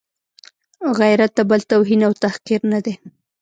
غیرت 0.99 1.31
د 1.35 1.39
بل 1.49 1.61
توهین 1.71 2.01
او 2.07 2.13
تحقیر 2.23 2.61
نه 2.73 2.79
دی. 2.85 2.93